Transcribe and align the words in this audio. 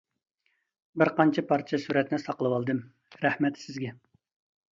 بىر 1.01 1.11
قانچە 1.19 1.43
پارچە 1.51 1.79
سۈرەتنى 1.83 2.19
ساقلىۋالدىم، 2.23 2.81
رەھمەت 3.27 3.63
سىزگە! 3.67 3.93